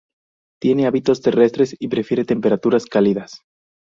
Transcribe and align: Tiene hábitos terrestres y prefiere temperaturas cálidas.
Tiene 0.59 0.87
hábitos 0.87 1.21
terrestres 1.21 1.75
y 1.77 1.87
prefiere 1.87 2.25
temperaturas 2.25 2.87
cálidas. 2.87 3.41